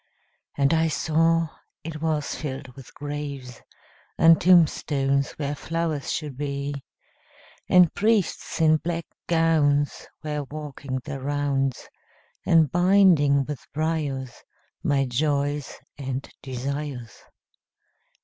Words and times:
And 0.57 0.73
I 0.73 0.87
saw 0.87 1.49
it 1.83 2.01
was 2.01 2.33
filled 2.33 2.69
with 2.69 2.91
graves, 2.95 3.61
And 4.17 4.41
tombstones 4.41 5.33
where 5.33 5.53
flowers 5.53 6.11
should 6.11 6.37
be; 6.37 6.73
And 7.69 7.93
priests 7.93 8.59
in 8.59 8.77
black 8.77 9.05
gowns 9.27 10.07
were 10.23 10.45
walking 10.45 11.01
their 11.05 11.21
rounds, 11.21 11.87
And 12.47 12.71
binding 12.71 13.45
with 13.45 13.59
briars 13.75 14.41
my 14.81 15.05
joys 15.05 15.77
and 15.99 16.27
desires. 16.41 17.19